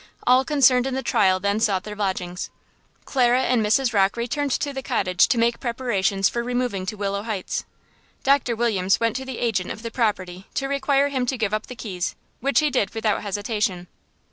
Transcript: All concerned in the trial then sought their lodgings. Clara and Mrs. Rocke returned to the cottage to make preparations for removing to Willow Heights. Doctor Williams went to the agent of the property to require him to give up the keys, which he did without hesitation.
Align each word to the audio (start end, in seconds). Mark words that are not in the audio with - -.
All 0.25 0.43
concerned 0.43 0.87
in 0.87 0.95
the 0.95 1.03
trial 1.03 1.39
then 1.39 1.59
sought 1.59 1.83
their 1.83 1.95
lodgings. 1.95 2.49
Clara 3.05 3.43
and 3.43 3.63
Mrs. 3.63 3.93
Rocke 3.93 4.17
returned 4.17 4.49
to 4.53 4.73
the 4.73 4.81
cottage 4.81 5.27
to 5.27 5.37
make 5.37 5.59
preparations 5.59 6.27
for 6.27 6.41
removing 6.43 6.87
to 6.87 6.97
Willow 6.97 7.21
Heights. 7.21 7.65
Doctor 8.23 8.55
Williams 8.55 8.99
went 8.99 9.15
to 9.17 9.25
the 9.25 9.37
agent 9.37 9.69
of 9.69 9.83
the 9.83 9.91
property 9.91 10.47
to 10.55 10.65
require 10.67 11.09
him 11.09 11.27
to 11.27 11.37
give 11.37 11.53
up 11.53 11.67
the 11.67 11.75
keys, 11.75 12.15
which 12.39 12.61
he 12.61 12.71
did 12.71 12.95
without 12.95 13.21
hesitation. 13.21 13.85